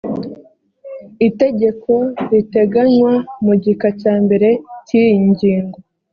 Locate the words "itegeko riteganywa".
1.27-3.13